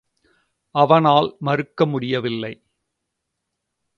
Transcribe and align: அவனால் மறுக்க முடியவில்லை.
அவனால் 0.75 1.35
மறுக்க 1.39 1.85
முடியவில்லை. 1.85 2.53